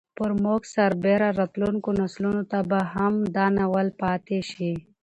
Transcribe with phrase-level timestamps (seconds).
[0.17, 4.71] پر موږ سربېره راتلونکو نسلونو ته به هم دا ناول پاتې شي.